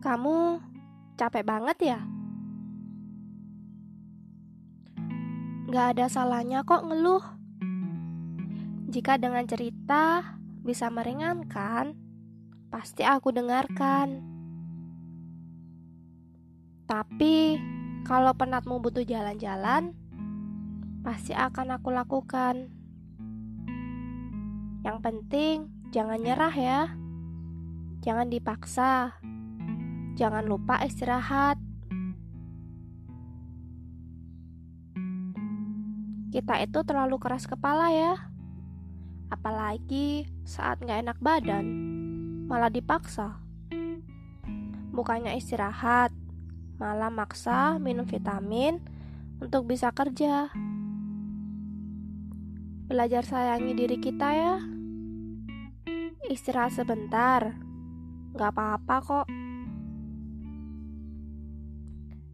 Kamu 0.00 0.56
capek 1.20 1.44
banget 1.44 1.78
ya? 1.92 2.00
Gak 5.68 5.86
ada 5.92 6.08
salahnya 6.08 6.64
kok 6.64 6.88
ngeluh. 6.88 7.20
Jika 8.88 9.20
dengan 9.20 9.44
cerita 9.44 10.34
bisa 10.64 10.88
meringankan, 10.88 11.92
pasti 12.72 13.04
aku 13.04 13.28
dengarkan. 13.28 14.24
Tapi 16.88 17.60
kalau 18.08 18.32
penatmu 18.32 18.80
butuh 18.80 19.04
jalan-jalan, 19.04 19.92
pasti 21.04 21.36
akan 21.36 21.76
aku 21.76 21.92
lakukan. 21.92 22.72
Yang 24.80 24.98
penting 25.04 25.56
jangan 25.92 26.24
nyerah 26.24 26.54
ya. 26.56 26.80
Jangan 28.00 28.32
dipaksa. 28.32 29.20
Jangan 30.18 30.44
lupa 30.46 30.80
istirahat. 30.86 31.58
Kita 36.30 36.62
itu 36.62 36.78
terlalu 36.86 37.18
keras 37.18 37.50
kepala 37.50 37.90
ya. 37.90 38.14
Apalagi 39.30 40.30
saat 40.46 40.78
nggak 40.82 41.00
enak 41.06 41.18
badan, 41.18 41.66
malah 42.46 42.70
dipaksa. 42.70 43.38
Bukannya 44.90 45.38
istirahat, 45.38 46.10
malah 46.78 47.10
maksa 47.10 47.78
minum 47.78 48.06
vitamin 48.06 48.78
untuk 49.42 49.66
bisa 49.66 49.90
kerja. 49.90 50.50
Belajar 52.90 53.22
sayangi 53.22 53.72
diri 53.78 54.02
kita 54.02 54.28
ya. 54.34 54.56
Istirahat 56.26 56.74
sebentar, 56.74 57.54
gak 58.34 58.50
apa-apa 58.54 58.96
kok. 59.02 59.26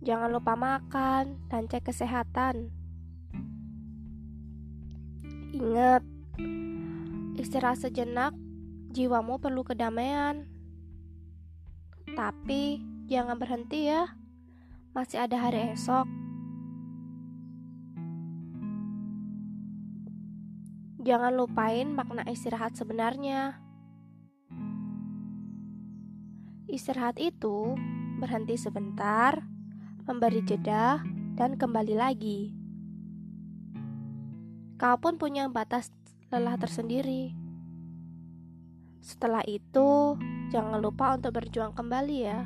Jangan 0.00 0.32
lupa 0.32 0.56
makan 0.56 1.36
dan 1.52 1.68
cek 1.68 1.92
kesehatan. 1.92 2.72
Ingat, 5.52 6.00
istirahat 7.36 7.84
sejenak, 7.84 8.32
jiwamu 8.96 9.36
perlu 9.36 9.60
kedamaian. 9.60 10.48
Tapi 12.16 12.80
jangan 13.12 13.36
berhenti 13.36 13.92
ya 13.92 14.08
masih 14.96 15.20
ada 15.20 15.36
hari 15.36 15.76
esok. 15.76 16.08
Jangan 21.00 21.32
lupain 21.36 21.92
makna 21.92 22.24
istirahat 22.24 22.72
sebenarnya. 22.72 23.60
Istirahat 26.72 27.20
itu 27.20 27.76
berhenti 28.20 28.56
sebentar, 28.56 29.44
memberi 30.04 30.40
jeda, 30.44 31.00
dan 31.40 31.56
kembali 31.56 31.94
lagi. 31.96 32.52
Kau 34.80 34.96
pun 35.00 35.20
punya 35.20 35.48
batas 35.48 35.92
lelah 36.32 36.56
tersendiri. 36.56 37.36
Setelah 39.00 39.40
itu, 39.48 40.16
jangan 40.52 40.80
lupa 40.80 41.16
untuk 41.16 41.36
berjuang 41.36 41.72
kembali 41.72 42.18
ya. 42.20 42.44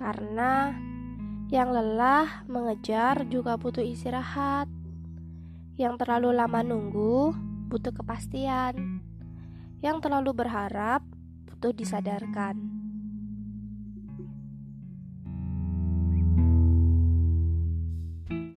Karena 0.00 0.72
yang 1.52 1.76
lelah 1.76 2.48
mengejar 2.48 3.28
juga 3.28 3.60
butuh 3.60 3.84
istirahat. 3.84 4.68
Yang 5.76 6.00
terlalu 6.00 6.32
lama 6.36 6.64
nunggu 6.64 7.36
butuh 7.68 7.92
kepastian. 7.92 9.04
Yang 9.84 10.08
terlalu 10.08 10.32
berharap 10.32 11.04
butuh 11.44 11.76
disadarkan. 11.76 12.79